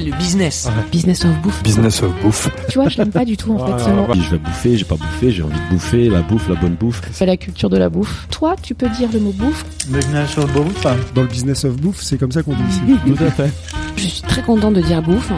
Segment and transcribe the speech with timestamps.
[0.00, 0.66] Le business.
[0.90, 1.62] Business of bouffe.
[1.62, 2.48] Business of bouffe.
[2.68, 4.06] Tu vois, je l'aime pas du tout en fait Ah, mot.
[4.06, 4.14] ouais.
[4.20, 7.02] Je vais bouffer, j'ai pas bouffé, j'ai envie de bouffer, la bouffe, la bonne bouffe.
[7.12, 8.26] C'est la culture de la bouffe.
[8.30, 9.64] Toi, tu peux dire le mot bouffe.
[9.88, 10.86] Business of bouffe.
[11.14, 12.80] Dans le business of bouffe, c'est comme ça qu'on dit ici.
[13.16, 13.50] Tout à fait.
[13.96, 15.32] Je suis très contente de dire bouffe.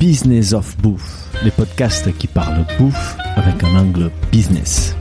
[0.00, 4.94] Business of Bouffe, les podcasts qui parlent bouffe avec un angle business.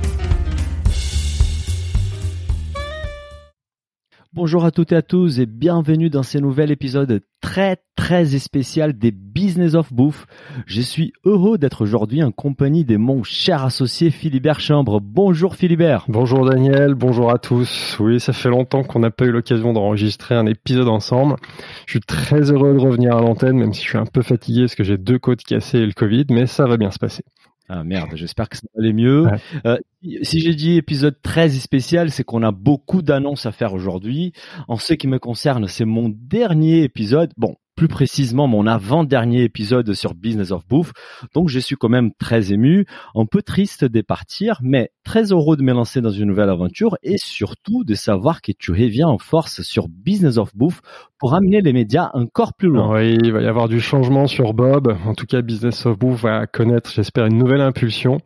[4.36, 8.92] Bonjour à toutes et à tous et bienvenue dans ce nouvel épisode très très spécial
[8.92, 10.28] des Business of Bouffe.
[10.66, 15.00] Je suis heureux d'être aujourd'hui en compagnie de mon cher associé Philibert Chambre.
[15.00, 16.04] Bonjour Philibert.
[16.10, 17.96] Bonjour Daniel, bonjour à tous.
[18.02, 21.38] Oui, ça fait longtemps qu'on n'a pas eu l'occasion d'enregistrer un épisode ensemble.
[21.86, 24.64] Je suis très heureux de revenir à l'antenne, même si je suis un peu fatigué
[24.64, 27.24] parce que j'ai deux côtes cassées et le Covid, mais ça va bien se passer.
[27.68, 29.26] Ah merde, j'espère que ça va aller mieux.
[29.26, 29.40] Ouais.
[29.66, 29.78] Euh,
[30.22, 34.34] si j'ai dit épisode très spécial, c'est qu'on a beaucoup d'annonces à faire aujourd'hui.
[34.68, 37.32] En ce qui me concerne, c'est mon dernier épisode.
[37.38, 40.94] Bon, plus précisément mon avant-dernier épisode sur Business of Bouffe.
[41.34, 45.58] Donc je suis quand même très ému, un peu triste de partir, mais très heureux
[45.58, 49.18] de me lancer dans une nouvelle aventure et surtout de savoir que tu reviens en
[49.18, 50.82] force sur Business of Bouffe
[51.20, 52.94] pour amener les médias encore plus loin.
[52.94, 54.96] Oui, il va y avoir du changement sur Bob.
[55.06, 58.20] En tout cas, Business of Bouffe va connaître, j'espère, une nouvelle impulsion.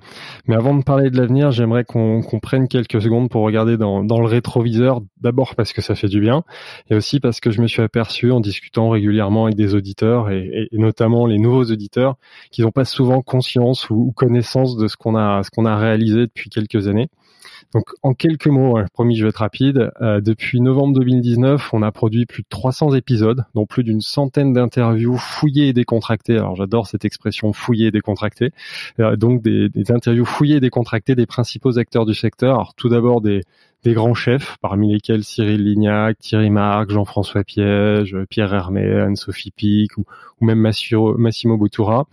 [0.47, 4.19] Mais avant de parler de l'avenir, j'aimerais qu'on prenne quelques secondes pour regarder dans, dans
[4.19, 5.02] le rétroviseur.
[5.22, 6.44] D'abord parce que ça fait du bien,
[6.89, 10.70] et aussi parce que je me suis aperçu en discutant régulièrement avec des auditeurs, et,
[10.72, 12.16] notamment les nouveaux auditeurs,
[12.52, 16.22] qui n'ont pas souvent conscience ou, connaissance de ce qu'on a, ce qu'on a réalisé
[16.22, 17.09] depuis quelques années.
[17.73, 19.92] Donc, en quelques mots, hein, promis, je vais être rapide.
[20.02, 24.54] euh, depuis novembre 2019, on a produit plus de 300 épisodes, dont plus d'une centaine
[24.54, 26.38] d'interviews fouillées et décontractées.
[26.38, 28.52] Alors, j'adore cette expression fouillée et décontractée.
[29.00, 32.56] Euh, donc, des, des interviews fouillées et décontractées des principaux acteurs du secteur.
[32.56, 33.44] Alors, tout d'abord des
[33.83, 39.97] des grands chefs, parmi lesquels Cyril Lignac, Thierry Marc, Jean-François Piège, Pierre Hermé, Anne-Sophie Pic,
[39.97, 40.03] ou,
[40.41, 42.05] même Massimo, Bottura,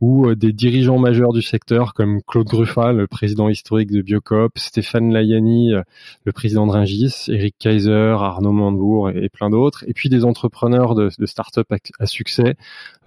[0.00, 4.58] ou euh, des dirigeants majeurs du secteur comme Claude Gruffat, le président historique de Biocop,
[4.58, 5.82] Stéphane Layani, euh,
[6.24, 10.94] le président de Ringis, Eric Kaiser, Arnaud Montebourg et, plein d'autres, et puis des entrepreneurs
[10.94, 11.66] de, de start-up
[11.98, 12.56] à, succès,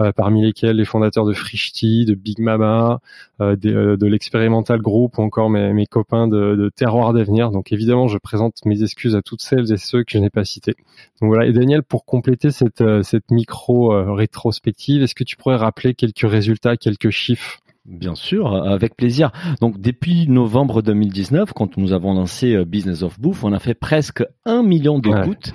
[0.01, 2.99] euh, parmi lesquels les fondateurs de Frishti, de Big Mama,
[3.39, 7.51] de l'expérimental groupe ou encore mes, mes copains de, de Terroir d'avenir.
[7.51, 10.45] Donc évidemment, je présente mes excuses à toutes celles et ceux que je n'ai pas
[10.45, 10.75] cités.
[11.21, 11.45] Donc voilà.
[11.45, 15.93] Et Daniel, pour compléter cette, euh, cette micro euh, rétrospective, est-ce que tu pourrais rappeler
[15.93, 17.59] quelques résultats, quelques chiffres?
[17.85, 19.31] Bien sûr, avec plaisir.
[19.61, 23.73] Donc depuis novembre 2019, quand nous avons lancé euh, Business of Bouffe, on a fait
[23.73, 25.53] presque un million d'écoutes,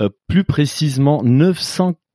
[0.00, 1.22] Euh, plus précisément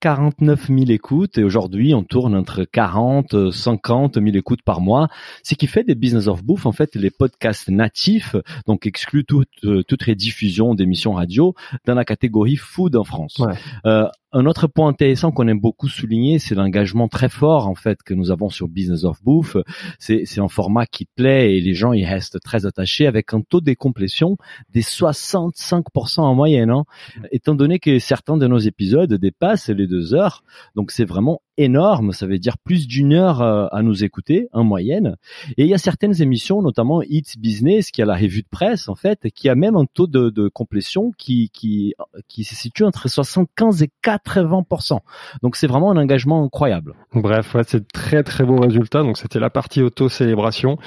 [0.03, 5.07] 949 000 écoutes, et aujourd'hui on tourne entre 40 euh, 50 000 écoutes par mois,
[5.43, 8.35] ce qui fait des Business of Bouffe en fait les podcasts natifs,
[8.67, 11.55] donc exclut toute euh, toute rediffusion d'émissions radio
[11.85, 13.39] dans la catégorie food en France.
[13.39, 13.53] Ouais.
[13.85, 18.01] Euh, un autre point intéressant qu'on aime beaucoup souligner, c'est l'engagement très fort en fait
[18.03, 19.57] que nous avons sur Business of Bouffe.
[19.99, 23.61] C'est un format qui plaît et les gens y restent très attachés avec un taux
[23.61, 24.37] de complétion
[24.69, 26.85] des 65% en moyenne, hein,
[27.31, 30.43] étant donné que certains de nos épisodes dépassent les deux heures.
[30.75, 34.63] Donc c'est vraiment énorme, ça veut dire plus d'une heure euh, à nous écouter en
[34.63, 35.15] moyenne.
[35.57, 38.87] Et il y a certaines émissions, notamment It's Business, qui a la revue de presse
[38.87, 43.07] en fait, qui a même un taux de, de complétion qui, qui se situe entre
[43.07, 44.99] 75 et 80%
[45.41, 46.93] Donc c'est vraiment un engagement incroyable.
[47.13, 49.03] Bref, ouais, c'est de très très beaux résultats.
[49.03, 50.77] Donc c'était la partie auto-célébration.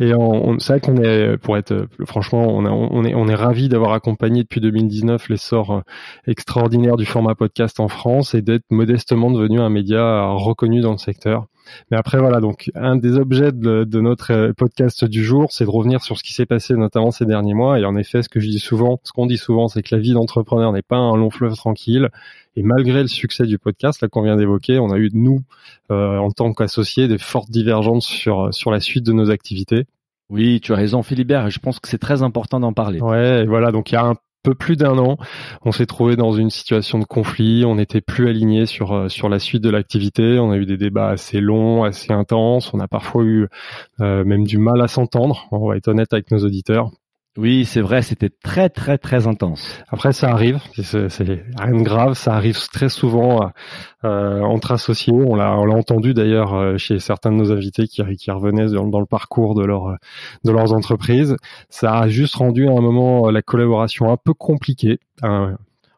[0.00, 0.12] Et
[0.58, 4.42] c'est vrai qu'on est, pour être franchement, on, on est on est ravi d'avoir accompagné
[4.42, 5.80] depuis 2019 l'essor euh,
[6.26, 10.98] extraordinaire du format podcast en France et d'être modestement devenu un média reconnu dans le
[10.98, 11.46] secteur.
[11.90, 15.64] Mais après voilà, donc un des objets de, de notre euh, podcast du jour, c'est
[15.64, 17.78] de revenir sur ce qui s'est passé notamment ces derniers mois.
[17.78, 20.00] Et en effet, ce que je dis souvent, ce qu'on dit souvent, c'est que la
[20.00, 22.10] vie d'entrepreneur n'est pas un long fleuve tranquille.
[22.56, 25.40] Et malgré le succès du podcast, là qu'on vient d'évoquer, on a eu nous,
[25.90, 29.86] euh, en tant qu'associés, des fortes divergences sur sur la suite de nos activités.
[30.30, 31.46] Oui, tu as raison, Philibert.
[31.46, 33.00] et Je pense que c'est très important d'en parler.
[33.00, 34.14] Ouais, et voilà, donc il y a un
[34.44, 35.16] peu plus d'un an,
[35.64, 39.28] on s'est trouvé dans une situation de conflit, on n'était plus alignés sur euh, sur
[39.28, 42.86] la suite de l'activité, on a eu des débats assez longs, assez intenses, on a
[42.86, 43.48] parfois eu
[44.00, 46.90] euh, même du mal à s'entendre, on va être honnête avec nos auditeurs.
[47.36, 49.82] Oui, c'est vrai, c'était très très très intense.
[49.88, 51.08] Après, ça arrive, c'est
[51.58, 53.50] rien de grave, ça arrive très souvent
[54.04, 55.12] euh, entre associés.
[55.12, 59.06] On l'a, entendu d'ailleurs euh, chez certains de nos invités qui, qui revenaient dans, le
[59.06, 59.96] parcours de leur
[60.44, 61.36] de leurs entreprises.
[61.70, 65.00] Ça a juste rendu à un moment euh, la collaboration un peu compliquée.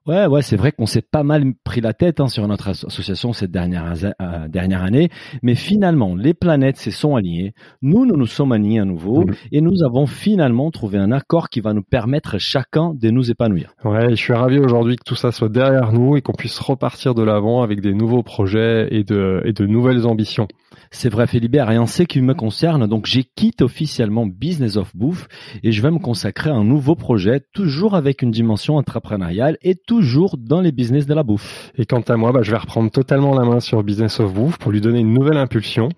[0.06, 3.32] Ouais, ouais, c'est vrai qu'on s'est pas mal pris la tête hein, sur notre association
[3.32, 5.08] cette dernière, euh, dernière année,
[5.42, 7.54] mais finalement, les planètes se sont alignées.
[7.82, 9.34] Nous, nous nous sommes alignés à nouveau Mhm.
[9.50, 13.74] et nous avons finalement trouvé un accord qui va nous permettre chacun de nous épanouir.
[13.84, 17.14] Ouais, je suis ravi aujourd'hui que tout ça soit derrière nous et qu'on puisse repartir
[17.14, 20.46] de l'avant avec des nouveaux projets et de, et de nouvelles ambitions.
[20.92, 24.94] C'est vrai, Philibert, et en ce qui me concerne, donc j'ai quitté officiellement Business of
[24.96, 25.26] Bouffe
[25.64, 29.74] et je vais me consacrer à un nouveau projet, toujours avec une dimension entrepreneuriale et
[29.96, 31.72] toujours dans les business de la bouffe.
[31.78, 34.58] Et quant à moi, bah, je vais reprendre totalement la main sur Business of Bouffe
[34.58, 35.88] pour lui donner une nouvelle impulsion.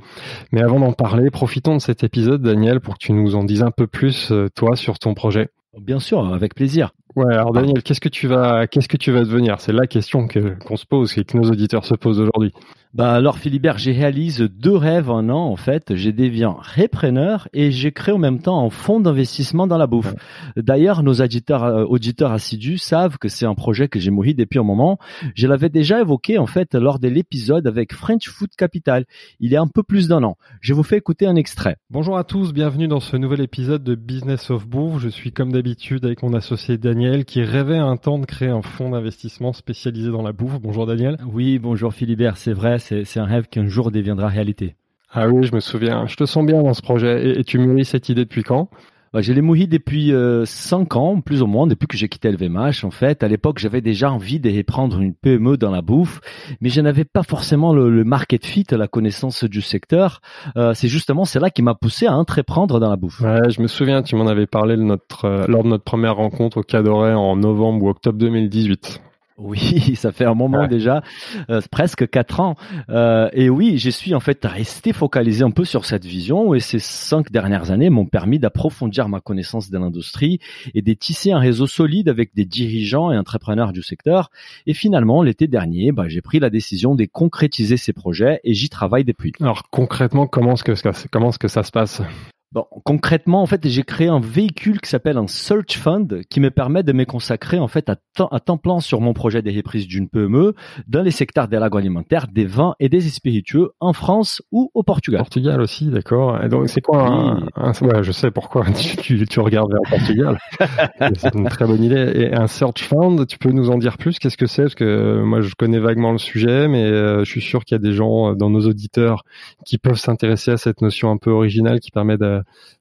[0.52, 3.64] Mais avant d'en parler, profitons de cet épisode, Daniel, pour que tu nous en dises
[3.64, 5.48] un peu plus, euh, toi, sur ton projet.
[5.80, 6.92] Bien sûr, avec plaisir.
[7.18, 9.56] Ouais, alors Daniel, qu'est-ce que tu vas, qu'est-ce que tu vas devenir?
[9.58, 12.52] C'est la question que qu'on se pose et que nos auditeurs se posent aujourd'hui.
[12.94, 15.96] Bah alors Philibert, j'ai réalisé deux rêves en an en fait.
[15.96, 20.14] J'ai deviens repreneur et j'ai créé en même temps un fonds d'investissement dans la bouffe.
[20.56, 24.60] D'ailleurs, nos auditeurs, euh, auditeurs assidus savent que c'est un projet que j'ai mûri depuis
[24.60, 24.98] un moment.
[25.34, 29.06] Je l'avais déjà évoqué en fait lors de l'épisode avec French Food Capital.
[29.40, 30.36] Il y a un peu plus d'un an.
[30.60, 31.76] Je vous fais écouter un extrait.
[31.90, 35.02] Bonjour à tous, bienvenue dans ce nouvel épisode de Business of Bouffe.
[35.02, 38.62] Je suis comme d'habitude avec mon associé Daniel qui rêvait un temps de créer un
[38.62, 40.60] fonds d'investissement spécialisé dans la bouffe.
[40.60, 41.16] Bonjour Daniel.
[41.32, 44.74] Oui, bonjour Philibert, c'est vrai, c'est c'est un rêve qui un jour deviendra réalité.
[45.10, 46.06] Ah oui, je me souviens.
[46.06, 47.30] Je te sens bien dans ce projet.
[47.30, 48.68] Et, et tu mûris cette idée depuis quand?
[49.14, 52.30] Ouais, je l'ai mouillé depuis euh, cinq ans, plus ou moins, depuis que j'ai quitté
[52.30, 52.84] LVMH.
[52.84, 56.20] En fait, à l'époque, j'avais déjà envie de reprendre une PME dans la bouffe,
[56.60, 60.20] mais je n'avais pas forcément le, le market fit, la connaissance du secteur.
[60.56, 63.20] Euh, c'est justement cela qui m'a poussé à entreprendre dans la bouffe.
[63.20, 66.16] Ouais, je me souviens, tu m'en avais parlé de notre, euh, lors de notre première
[66.16, 69.00] rencontre au Cadoret en novembre ou octobre 2018.
[69.38, 70.68] Oui, ça fait un moment Ouais.
[70.68, 71.02] déjà,
[71.50, 72.56] euh, presque quatre ans.
[72.90, 76.60] Euh, et oui, je suis en fait resté focalisé un peu sur cette vision et
[76.60, 80.40] ces cinq dernières années m'ont permis d'approfondir ma connaissance de l'industrie
[80.74, 84.30] et de tisser un réseau solide avec des dirigeants et entrepreneurs du secteur.
[84.66, 88.68] Et finalement, l'été dernier, bah, j'ai pris la décision de concrétiser ces projets et j'y
[88.68, 89.32] travaille depuis.
[89.40, 92.02] Alors concrètement, comment est-ce que, ça- comment est-ce que ça se passe?
[92.50, 96.50] Bon, concrètement, en fait, j'ai créé un véhicule qui s'appelle un Search Fund qui me
[96.50, 99.54] permet de me consacrer en fait à temps, à temps plein sur mon projet des
[99.54, 100.54] reprises d'une PME
[100.86, 105.18] dans les secteurs de l'agroalimentaire, des vins et des spiritueux en France ou au Portugal.
[105.20, 106.42] Portugal aussi, d'accord.
[106.42, 109.80] Et donc c'est quoi un, un- ouais, je sais pourquoi tu, tu, tu regardes vers
[109.84, 110.38] le Portugal.
[111.18, 112.12] c'est une très bonne idée.
[112.14, 114.18] Et un search fund, tu peux nous en dire plus?
[114.18, 114.62] Qu'est-ce que c'est?
[114.62, 117.74] Parce que euh, moi je connais vaguement le sujet, mais euh, je suis sûr qu'il
[117.74, 119.24] y a des gens euh, dans nos auditeurs
[119.66, 122.37] qui peuvent s'intéresser à cette notion un peu originale qui permet de-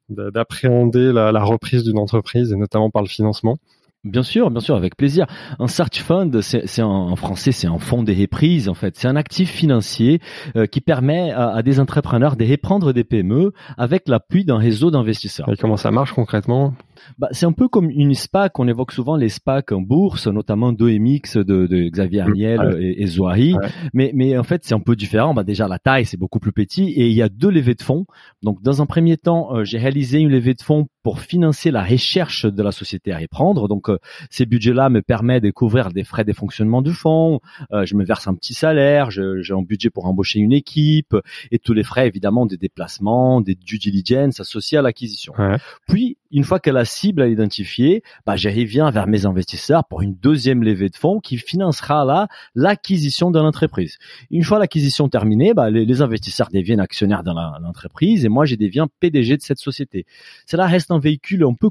[0.09, 3.57] d'appréhender la, la reprise d'une entreprise et notamment par le financement.
[4.03, 5.25] Bien sûr, bien sûr, avec plaisir.
[5.59, 8.95] Un search fund, c'est en français, c'est un fonds de reprise en fait.
[8.95, 10.21] C'est un actif financier
[10.55, 14.91] euh, qui permet à, à des entrepreneurs de reprendre des PME avec l'appui d'un réseau
[14.91, 15.51] d'investisseurs.
[15.51, 16.73] Et comment ça marche concrètement?
[17.17, 18.59] Bah, c'est un peu comme une SPAC.
[18.59, 22.83] On évoque souvent les SPAC en bourse, notamment 2MX de, de Xavier Arniel Ouais.
[22.83, 23.19] et, et.
[23.19, 23.67] Ouais.
[23.93, 25.33] Mais, mais en fait, c'est un peu différent.
[25.33, 27.81] Bah, déjà, la taille, c'est beaucoup plus petit et il y a deux levées de
[27.81, 28.05] fonds.
[28.43, 31.83] Donc, dans un premier temps, euh, j'ai réalisé une levée de fonds pour financer la
[31.83, 33.67] recherche de la société à reprendre.
[33.67, 33.97] Donc, euh,
[34.29, 37.39] ces budgets-là me permettent de couvrir des frais de fonctionnement du fonds.
[37.71, 39.09] Euh, je me verse un petit salaire.
[39.11, 41.15] J'ai un budget pour embaucher une équipe
[41.51, 45.33] et tous les frais, évidemment, des déplacements, des due diligence associés à l'acquisition.
[45.37, 45.57] Ouais.
[45.87, 50.01] Puis, une fois que la cible est identifiée, bah, je reviens vers mes investisseurs pour
[50.01, 53.97] une deuxième levée de fonds qui financera là l'acquisition de l'entreprise.
[54.31, 58.55] Une fois l'acquisition terminée, bah, les, les investisseurs deviennent actionnaires dans l'entreprise et moi, je
[58.55, 60.05] deviens PDG de cette société.
[60.45, 61.69] Cela reste un véhicule un peu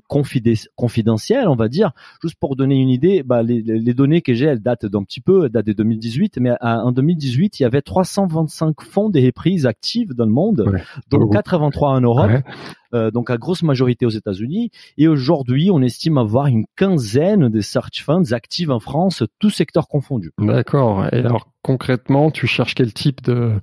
[0.76, 1.92] confidentiel, on va dire.
[2.22, 3.62] Juste pour donner une idée, bah, les,
[3.94, 6.92] données que j'ai, elles datent d'un petit peu, elles datent de 2018, mais à- en
[6.92, 10.82] 2018, il y avait 325 fonds des reprises actives dans le monde, Ouais.
[11.10, 11.28] dont Oh.
[11.30, 12.42] 83 en Europe Ouais.
[12.94, 14.70] Euh, donc à grosse majorité aux États-Unis.
[14.98, 19.88] Et aujourd'hui, on estime avoir une quinzaine de search funds actifs en France, tout secteur
[19.88, 20.32] confondu.
[20.38, 21.06] D'accord.
[21.12, 23.58] Et alors concrètement, tu cherches quel type de,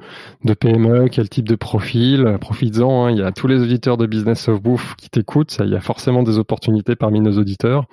[0.59, 2.37] PME, quel type de profil?
[2.41, 5.69] Profites-en, hein, il y a tous les auditeurs de Business of Bouffe qui t'écoutent, il
[5.69, 7.85] y a forcément des opportunités parmi nos auditeurs.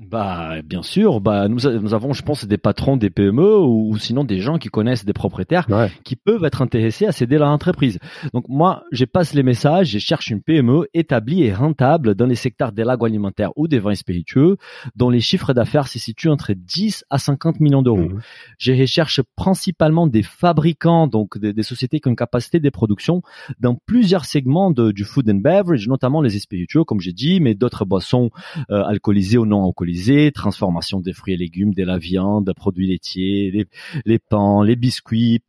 [0.00, 1.20] Bah, bien sûr.
[1.20, 4.68] Bah, nous, avons, je pense, des patrons des PME ou, ou sinon des gens qui
[4.68, 5.90] connaissent des propriétaires Ouais.
[6.04, 7.98] qui peuvent être intéressés à céder leur entreprise.
[8.32, 12.34] Donc moi, je passe les messages, je cherche une PME établie et rentable dans les
[12.34, 14.56] secteurs de l'agroalimentaire ou des vins spiritueux,
[14.96, 18.08] dont les chiffres d'affaires se situent entre 10 à 50 millions d'euros.
[18.08, 18.20] Mhm.
[18.58, 23.22] Je recherche principalement des fabricants, donc des, des sociétés qui ont une capacité de production
[23.60, 27.54] dans plusieurs segments de- du food and beverage, notamment les spiritueux, comme j'ai dit, mais
[27.54, 28.30] d'autres boissons
[28.70, 29.83] euh, alcoolisées ou non alcoolisées,
[30.32, 33.66] transformation des fruits et légumes, de la viande, des produits laitiers, les,
[34.04, 35.40] les pains, les biscuits,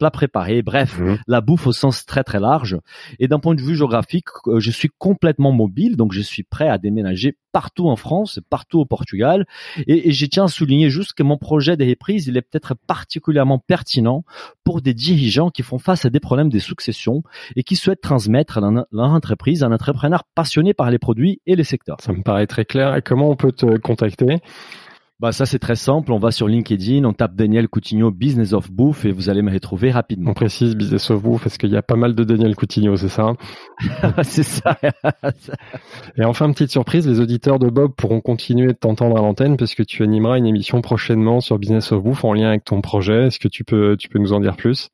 [0.00, 1.18] plats préparés, bref, Mhm.
[1.28, 2.76] la bouffe au sens très très large.
[3.20, 6.68] Et d'un point de vue géographique, euh, je suis complètement mobile, donc je suis prêt
[6.68, 9.44] à déménager partout en France, partout au Portugal.
[9.86, 12.74] Et, et je tiens à souligner juste que mon projet des reprises, il est peut-être
[12.86, 14.24] particulièrement pertinent
[14.64, 17.22] pour des dirigeants qui font face à des problèmes de succession
[17.56, 21.56] et qui souhaitent transmettre leur, leur entreprise à un entrepreneur passionné par les produits et
[21.56, 21.98] les secteurs.
[22.00, 22.96] Ça me paraît très clair.
[22.96, 24.38] Et comment on peut te contacter?
[25.20, 28.70] Bah ça c'est très simple, on va sur LinkedIn, on tape Daniel Coutinho Business of
[28.70, 30.30] Bouffe et vous allez me retrouver rapidement.
[30.30, 33.10] On précise Business of Bouffe parce qu'il y a pas mal de Daniel Coutinho, c'est
[33.10, 33.34] ça
[34.22, 34.78] c'est ça.
[36.16, 39.74] Et enfin, petite surprise, les auditeurs de Bob pourront continuer de t'entendre à l'antenne parce
[39.74, 43.26] que tu animeras une émission prochainement sur Business of Bouffe en lien avec ton projet.
[43.26, 44.88] Est-ce que tu peux, tu peux nous en dire plus?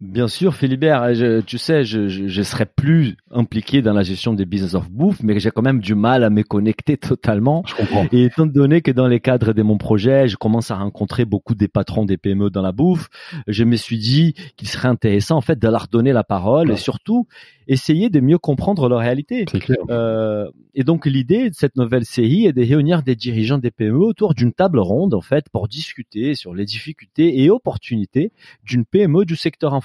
[0.00, 4.34] Bien sûr, Philibert, je, tu sais, je, je, je serais plus impliqué dans la gestion
[4.34, 7.62] des business of bouffe, mais j'ai quand même du mal à me connecter totalement.
[7.66, 8.06] Je comprends.
[8.12, 11.54] Et étant donné que dans les cadres de mon projet, je commence à rencontrer beaucoup
[11.54, 13.08] des patrons des PME dans la bouffe,
[13.46, 16.76] je me suis dit qu'il serait intéressant en fait de leur donner la parole et
[16.76, 17.26] surtout
[17.68, 19.44] essayer de mieux comprendre leur réalité.
[19.50, 19.78] C'est clair.
[19.90, 23.98] Euh, et donc l'idée de cette nouvelle série est de réunir des dirigeants des PME
[23.98, 28.30] autour d'une table ronde en fait pour discuter sur les difficultés et opportunités
[28.64, 29.80] d'une PME du secteur en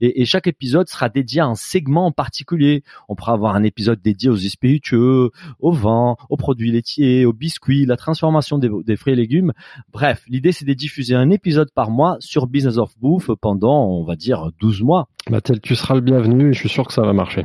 [0.00, 2.82] Et, chaque épisode sera dédié à un segment en particulier.
[3.08, 7.86] On pourra avoir un épisode dédié aux spiritueux, au vin, aux produits laitiers, aux biscuits,
[7.86, 9.52] la transformation des, fruits et légumes.
[9.92, 14.04] Bref, l'idée c'est de diffuser un épisode par mois sur Business of Bouffe pendant, on
[14.04, 15.08] va dire, 12 mois.
[15.28, 17.44] Bah, tel, tu seras le bienvenu et je suis sûr que ça va marcher.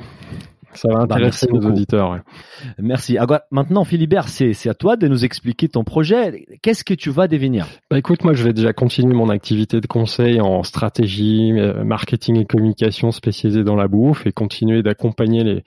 [0.75, 1.73] Ça va intéresser bah, nos beaucoup.
[1.73, 2.11] auditeurs.
[2.11, 2.19] Ouais.
[2.79, 3.17] Merci.
[3.17, 6.45] Alors, maintenant, Philibert, c'est à toi de nous expliquer ton projet.
[6.61, 7.67] Qu'est-ce que tu vas devenir?
[7.89, 12.37] Bah, Écoute, moi, je vais déjà continuer mon activité de conseil en stratégie, euh, marketing
[12.37, 15.63] et communication spécialisée dans la bouffe et continuer d'accompagner les,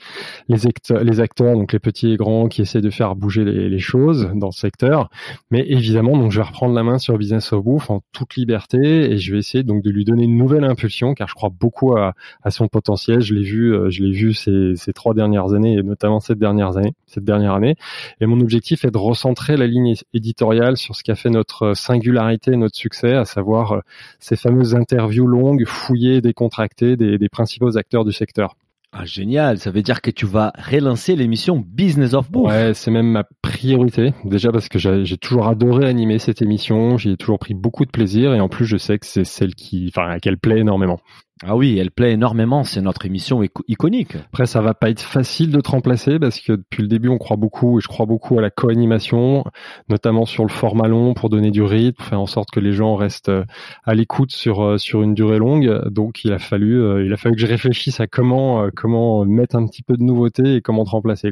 [0.49, 3.69] les, acteurs, les acteurs, donc les petits et grands, qui essaient de faire bouger les,
[3.69, 5.09] les, choses dans le secteur.
[5.51, 8.79] Mais évidemment, donc, je vais reprendre la main sur Business of Bouffe en toute liberté
[9.13, 11.97] et je vais essayer donc de lui donner une nouvelle impulsion car je crois beaucoup
[11.97, 13.21] à, à son potentiel.
[13.21, 16.39] Je l'ai vu, euh, je l'ai vu ces, ces trois dernières années et notamment cette
[16.39, 17.77] dernière année, cette dernière année.
[18.21, 21.73] Et mon objectif est de recentrer la ligne éditoriale sur ce qui a fait notre
[21.75, 23.81] singularité, notre succès, à savoir euh,
[24.19, 28.57] ces fameuses interviews longues, fouillées, décontractées des, des principaux acteurs du secteur.
[28.91, 32.51] Ah, génial, ça veut dire que tu vas relancer l'émission Business of Bouffe.
[32.51, 34.15] Ouais, c'est même ma priorité.
[34.25, 37.91] Déjà parce que j'ai toujours adoré animer cette émission, j'y ai toujours pris beaucoup de
[37.91, 41.01] plaisir et en plus je sais que c'est celle qui, enfin, qu'elle plaît énormément.
[41.45, 44.17] Ah oui, elle plaît énormément, c'est notre émission iconique.
[44.17, 47.19] Après, ça va pas être facile de te remplacer parce que depuis le début, on
[47.19, 49.45] croit beaucoup et je crois beaucoup à la co-animation,
[49.89, 52.73] notamment sur le format long pour donner du rythme, pour faire en sorte que les
[52.73, 53.45] gens restent euh,
[53.85, 55.89] à l'écoute sur sur une durée longue.
[55.91, 59.25] Donc, il a fallu euh, il a fallu que je réfléchisse à comment euh, comment
[59.25, 61.31] mettre un petit peu de nouveauté et comment te remplacer.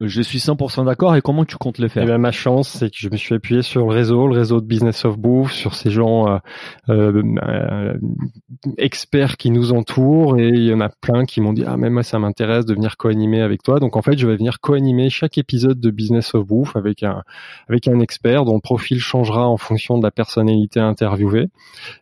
[0.00, 1.16] Je suis 100% d'accord.
[1.16, 3.34] Et comment tu comptes le faire eh bien, Ma chance, c'est que je me suis
[3.34, 6.28] appuyé sur le réseau, le réseau de Business of Bouffe, sur ces gens
[6.88, 7.98] euh, euh,
[8.76, 10.38] experts qui nous entourent.
[10.38, 12.74] Et il y en a plein qui m'ont dit «Ah, mais moi, ça m'intéresse de
[12.74, 16.32] venir co-animer avec toi.» Donc, en fait, je vais venir co-animer chaque épisode de Business
[16.34, 17.24] of Bouffe avec un,
[17.68, 21.48] avec un expert dont le profil changera en fonction de la personnalité interviewée.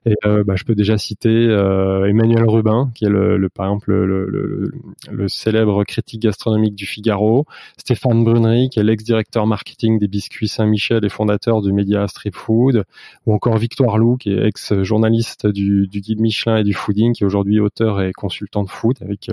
[0.04, 3.66] Et euh, bah, je peux déjà citer euh, Emmanuel Rubin, qui est, le, le par
[3.66, 4.70] exemple, le, le,
[5.10, 7.46] le, célèbre critique gastronomique du Figaro,
[7.86, 12.82] Stéphane Brunery, qui est l'ex-directeur marketing des Biscuits Saint-Michel et fondateur du média Strip Food,
[13.26, 17.26] ou encore Victoire Lou, qui est ex-journaliste du, guide Michelin et du fooding, qui est
[17.26, 19.30] aujourd'hui auteur et consultant de food, avec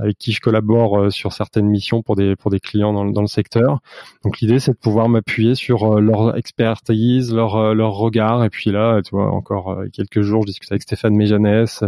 [0.00, 3.80] avec qui je collabore sur certaines missions pour des clients dans, le secteur.
[4.24, 7.52] Donc l'idée, c'est de pouvoir m'appuyer sur leur expertise, leur
[7.94, 11.82] regard, et puis là, tu vois, encore quelques jours, je discute avec Stéphane Méjanès,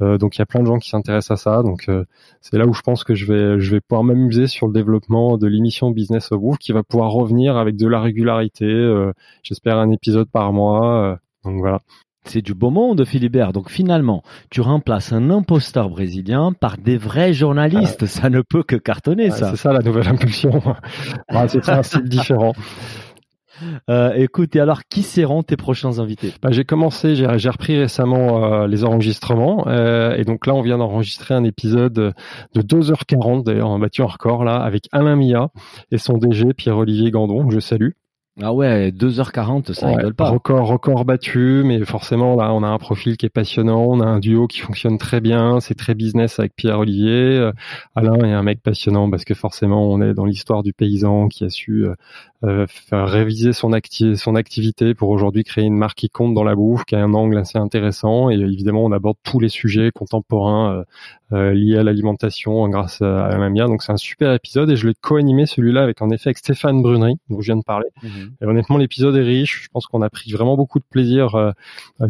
[0.00, 2.04] euh, donc il y a plein de gens qui s'intéressent à ça, donc euh,
[2.40, 5.38] c'est là où je pense que je vais je vais pouvoir m'amuser sur le développement
[5.38, 8.64] de l'émission Business of Wolf qui va pouvoir revenir avec de la régularité.
[8.64, 11.12] Euh, J'espère un épisode par mois.
[11.12, 11.80] Euh, donc voilà.
[12.24, 13.52] C'est du beau monde, Philibert.
[13.52, 18.04] Donc finalement, tu remplaces un imposteur brésilien par des vrais journalistes.
[18.04, 19.50] Euh, ça ne peut que cartonner, ça.
[19.50, 20.62] C'est ça la nouvelle impulsion.
[21.48, 22.52] c'est un style différent.
[23.88, 26.32] Euh, écoute, et alors, qui seront tes prochains invités?
[26.42, 30.78] Bah, J'ai commencé, j'ai repris récemment euh, les enregistrements, euh, et donc là, on vient
[30.78, 31.92] d'enregistrer un épisode
[32.54, 35.50] de 2h40, d'ailleurs, on a battu un record là, avec Alain Mia
[35.90, 37.90] et son DG Pierre-Olivier Gandon, que je salue.
[38.40, 40.30] Ah ouais, 2h40, ça ouais, rigole pas.
[40.30, 44.06] Record, record battu, mais forcément là, on a un profil qui est passionnant, on a
[44.06, 47.50] un duo qui fonctionne très bien, c'est très business avec Pierre Olivier.
[47.94, 51.44] Alain est un mec passionnant parce que forcément, on est dans l'histoire du paysan qui
[51.44, 51.84] a su
[52.44, 56.42] euh, faire réviser son, acti son activité pour aujourd'hui créer une marque qui compte dans
[56.42, 58.30] la bouffe, qui a un angle assez intéressant.
[58.30, 60.84] Et évidemment, on aborde tous les sujets contemporains
[61.32, 63.66] euh, liés à l'alimentation grâce à, la Mamia.
[63.66, 66.82] Donc c'est un super épisode et je l'ai co-animé celui-là avec en effet avec Stéphane
[66.82, 67.88] Brunery, dont je viens de parler.
[68.02, 68.32] Mhm.
[68.40, 69.62] Et honnêtement, l'épisode est riche.
[69.64, 71.52] Je pense qu'on a pris vraiment beaucoup de plaisir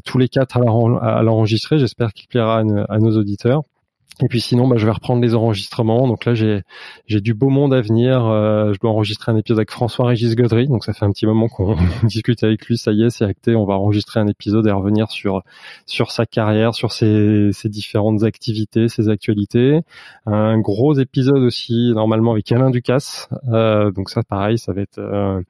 [0.04, 1.78] tous les quatre à l'enregistrer.
[1.78, 3.62] J'espère qu'il plaira à nos auditeurs.
[4.22, 6.06] Et puis sinon, bah, je vais reprendre les enregistrements.
[6.06, 6.62] Donc là, j'ai
[7.06, 8.24] j'ai du beau monde à venir.
[8.26, 10.68] Euh, je dois enregistrer un épisode avec François-Régis Godry.
[10.68, 12.78] Donc ça fait un petit moment qu'on discute avec lui.
[12.78, 13.56] Ça y est, c'est acté.
[13.56, 15.42] On va enregistrer un épisode et revenir sur
[15.86, 19.80] sur sa carrière, sur ses, ses différentes activités, ses actualités.
[20.26, 23.28] Un gros épisode aussi normalement avec Alain Ducasse.
[23.48, 25.40] Euh, donc ça, pareil, ça va être euh,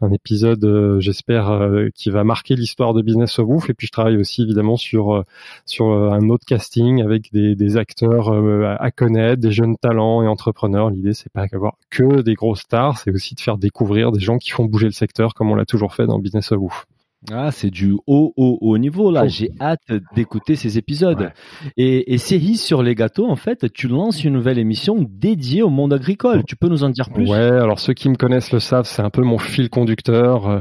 [0.00, 3.70] un épisode, euh, j'espère, euh, qui va marquer l'histoire de Business of Wolf.
[3.70, 5.24] Et puis je travaille aussi évidemment sur
[5.66, 10.26] sur un autre casting avec des, des acteurs euh, à connaître, des jeunes talents et
[10.26, 10.90] entrepreneurs.
[10.90, 14.38] L'idée, c'est pas d'avoir que des grosses stars, c'est aussi de faire découvrir des gens
[14.38, 16.86] qui font bouger le secteur, comme on l'a toujours fait dans Business of Woof.
[17.30, 19.28] Ah, c'est du haut, haut, haut niveau là.
[19.28, 21.30] J'ai hâte d'écouter ces épisodes.
[21.76, 25.70] Et, et série sur les gâteaux, en fait, tu lances une nouvelle émission dédiée au
[25.70, 26.42] monde agricole.
[26.44, 27.30] Tu peux nous en dire plus?
[27.30, 30.48] Ouais, alors ceux qui me connaissent le savent, c'est un peu mon fil conducteur.
[30.48, 30.60] Euh,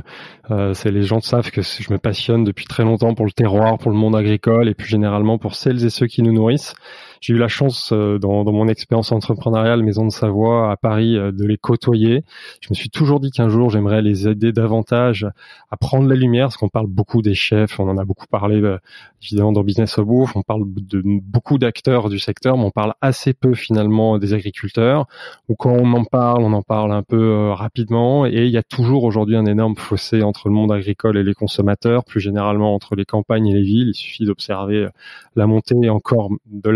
[0.51, 3.79] euh, c'est les gens savent que je me passionne depuis très longtemps pour le terroir,
[3.79, 6.75] pour le monde agricole et plus généralement pour celles et ceux qui nous nourrissent.
[7.21, 11.15] J'ai eu la chance euh, dans, dans, mon expérience entrepreneuriale Maison de Savoie à Paris
[11.15, 12.23] euh, de les côtoyer.
[12.61, 15.27] Je me suis toujours dit qu'un jour j'aimerais les aider davantage
[15.69, 18.59] à prendre la lumière, parce qu'on parle beaucoup des chefs, on en a beaucoup parlé
[18.59, 18.79] euh,
[19.21, 22.95] évidemment dans Business of Bouffe, on parle de beaucoup d'acteurs du secteur, mais on parle
[23.01, 25.05] assez peu finalement des agriculteurs.
[25.47, 28.63] Ou quand on en parle, on en parle un peu rapidement, et il y a
[28.63, 32.95] toujours aujourd'hui un énorme fossé entre le monde agricole et les consommateurs, plus généralement entre
[32.95, 33.89] les campagnes et les villes.
[33.89, 34.87] Il suffit d'observer
[35.35, 36.69] la montée encore de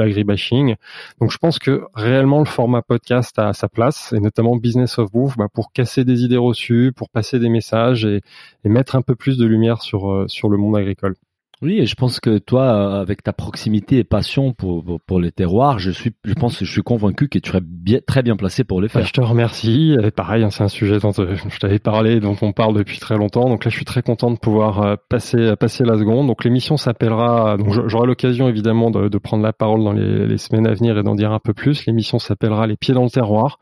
[1.20, 5.12] donc je pense que réellement le format podcast a sa place, et notamment Business of
[5.12, 8.22] Bouffe, bah, pour casser des idées reçues, pour passer des messages et,
[8.64, 11.16] et mettre un peu plus de lumière sur, euh, sur le monde agricole.
[11.62, 15.32] Oui, et je pense que toi, euh, avec ta proximité et passion pour, pour, les
[15.32, 18.36] terroirs, je suis, je pense que je suis convaincu que tu serais bien, très bien
[18.36, 19.06] placé pour les faire.
[19.06, 19.96] je te remercie.
[20.04, 23.00] Et pareil, hein, c'est un sujet dont euh, je t'avais parlé, dont on parle depuis
[23.00, 23.48] très longtemps.
[23.48, 26.28] Donc là, je suis très content de pouvoir euh, passer, passer la seconde.
[26.28, 30.38] Donc l'émission s'appellera, donc j'aurai l'occasion évidemment de, de, prendre la parole dans les, les
[30.38, 31.86] semaines à venir et d'en dire un peu plus.
[31.86, 33.60] L'émission s'appellera Les pieds dans le terroir.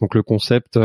[0.00, 0.78] Donc le concept,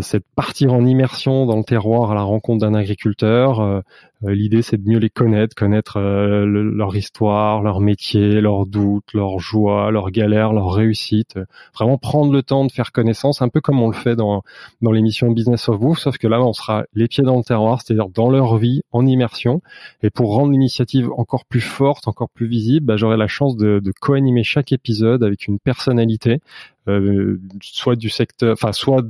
[0.00, 3.80] c'est de partir en immersion dans le terroir à la rencontre d'un agriculteur euh,
[4.22, 9.38] l'idée, c'est de mieux les connaître, connaître euh, leur histoire, leur métier, leurs doutes, leurs
[9.38, 11.38] joies, leurs galères, leurs réussites.
[11.74, 14.42] Vraiment prendre le temps de faire connaissance, un peu comme on le fait dans,
[14.80, 17.82] dans l'émission Business of Vous, sauf que là, on sera les pieds dans le terroir,
[17.82, 19.60] c'est-à-dire dans leur vie, en immersion.
[20.02, 23.80] Et pour rendre l'initiative encore plus forte, encore plus visible, bah, j'aurai la chance de,
[23.80, 26.40] de co-animer chaque épisode avec une personnalité
[26.88, 29.02] euh, soit du secteur, enfin soit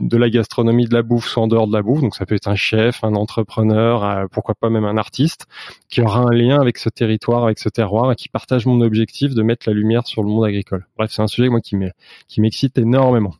[0.00, 2.00] de la gastronomie, de la bouffe, soit en dehors de la bouffe.
[2.00, 5.46] Donc ça peut être un chef, un entrepreneur, pourquoi pas même un artiste,
[5.88, 9.34] qui aura un lien avec ce territoire, avec ce terroir, et qui partage mon objectif
[9.34, 10.86] de mettre la lumière sur le monde agricole.
[10.96, 13.34] Bref, c'est un sujet moi qui m'excite énormément.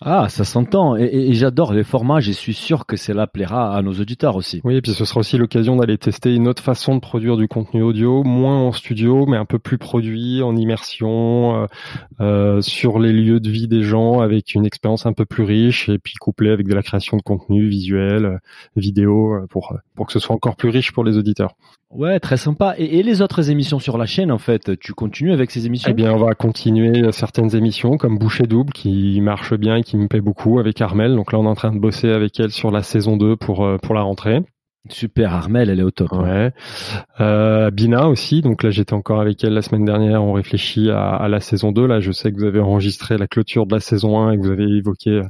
[0.00, 0.96] Ah, ça s'entend.
[0.96, 2.20] Et, j'adore les formats.
[2.20, 4.60] Je suis sûr que cela plaira à nos auditeurs aussi.
[4.64, 7.48] Oui, et puis ce sera aussi l'occasion d'aller tester une autre façon de produire du
[7.48, 11.66] contenu audio, moins en studio, mais un peu plus produit, en immersion, euh,
[12.20, 15.88] euh, sur les lieux de vie des gens, avec une expérience un peu plus riche,
[15.88, 18.38] et puis couplé avec de la création de contenu visuel, euh,
[18.76, 21.54] vidéo, pour pour que ce soit encore plus riche pour les auditeurs.
[21.94, 22.74] Ouais, très sympa.
[22.76, 25.94] Et, les autres émissions sur la chaîne, en fait, tu continues avec ces émissions Eh
[25.94, 30.08] bien, on va continuer certaines émissions comme Boucher Double qui marche bien et qui me
[30.08, 31.14] plaît beaucoup avec Armel.
[31.14, 33.64] Donc là, on est en train de bosser avec elle sur la saison 2 pour
[33.64, 34.42] euh, pour la rentrée.
[34.90, 36.12] Super, Armel, elle est au top.
[36.12, 36.22] Hein.
[36.24, 36.52] Ouais.
[37.20, 38.42] Euh, Bina aussi.
[38.42, 40.22] Donc là, j'étais encore avec elle la semaine dernière.
[40.22, 41.86] On réfléchit à, la saison 2.
[41.86, 44.42] Là, je sais que vous avez enregistré la clôture de la saison 1 et que
[44.42, 45.22] vous avez évoqué euh,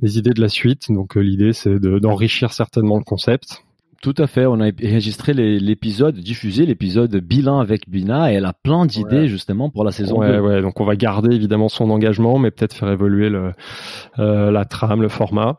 [0.00, 0.92] les idées de la suite.
[0.92, 3.64] Donc l'idée, c'est d'enrichir certainement le concept.
[4.02, 4.46] Tout à fait.
[4.46, 9.68] On a enregistré l'épisode, diffusé l'épisode bilan avec Bina et elle a plein d'idées justement
[9.68, 10.40] pour la saison ouais, 2.
[10.40, 13.52] Ouais, donc on va garder évidemment son engagement, mais peut-être faire évoluer le,
[14.18, 15.58] euh, la trame, le format.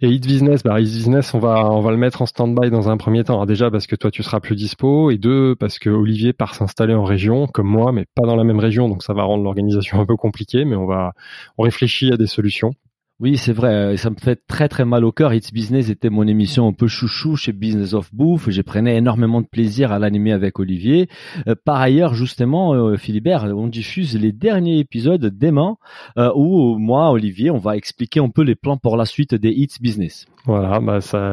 [0.00, 2.88] Et Hit Business, bah Hit Business, on va on va le mettre en stand-by dans
[2.88, 3.34] un premier temps.
[3.34, 6.54] Alors déjà parce que toi tu seras plus dispo et deux parce que Olivier part
[6.54, 9.42] s'installer en région comme moi, mais pas dans la même région, donc ça va rendre
[9.42, 10.64] l'organisation un peu compliquée.
[10.64, 11.14] Mais on va
[11.58, 12.74] on réfléchit à des solutions.
[13.20, 13.96] Oui, c'est vrai.
[13.96, 15.32] Ça me fait très très mal au cœur.
[15.32, 18.50] It's Business était mon émission un peu chouchou chez Business of Bouffe.
[18.50, 21.08] J'ai prenais énormément de plaisir à l'animer avec Olivier.
[21.46, 25.76] Euh, par ailleurs, justement, euh, Philibert, on diffuse les derniers épisodes demain
[26.18, 29.50] euh, où moi, Olivier, on va expliquer un peu les plans pour la suite des
[29.50, 30.26] It's Business.
[30.44, 31.32] Voilà, bah ça,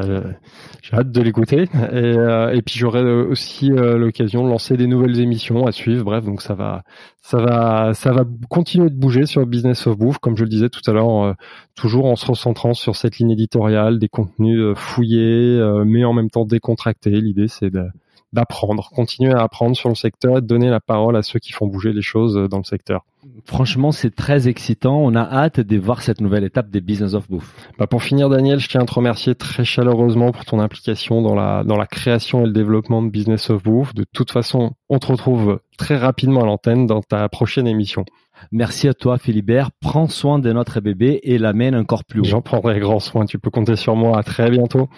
[0.82, 1.62] j'ai hâte de l'écouter.
[1.62, 6.04] Et, euh, et puis j'aurai aussi euh, l'occasion de lancer des nouvelles émissions à suivre.
[6.04, 6.84] Bref, donc ça va,
[7.20, 10.68] ça va, ça va continuer de bouger sur Business of Bouffe, comme je le disais
[10.68, 11.32] tout à l'heure, euh,
[11.74, 16.44] toujours en se recentrant sur cette ligne éditoriale, des contenus fouillés, mais en même temps
[16.44, 17.10] décontractés.
[17.10, 17.86] L'idée, c'est de
[18.32, 21.52] d'apprendre, continuer à apprendre sur le secteur et de donner la parole à ceux qui
[21.52, 23.04] font bouger les choses dans le secteur.
[23.44, 24.98] Franchement, c'est très excitant.
[24.98, 27.54] On a hâte de voir cette nouvelle étape des Business of Bouffe.
[27.78, 31.34] Bah pour finir, Daniel, je tiens à te remercier très chaleureusement pour ton implication dans
[31.34, 33.94] la, dans la création et le développement de Business of Bouffe.
[33.94, 38.04] De toute façon, on te retrouve très rapidement à l'antenne dans ta prochaine émission.
[38.52, 39.70] Merci à toi, Philibert.
[39.80, 42.24] Prends soin de notre bébé et l'amène encore plus haut.
[42.24, 43.26] J'en prendrai grand soin.
[43.26, 44.18] Tu peux compter sur moi.
[44.18, 44.88] À très bientôt.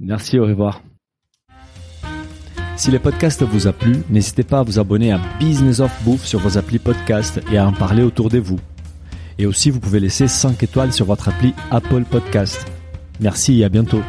[0.00, 0.82] Merci, au revoir.
[2.80, 6.24] Si le podcast vous a plu, n'hésitez pas à vous abonner à Business of Bouffe
[6.24, 8.58] sur vos applis podcast et à en parler autour de vous.
[9.36, 12.66] Et aussi, vous pouvez laisser 5 étoiles sur votre appli Apple Podcast.
[13.20, 14.00] Merci et à bientôt.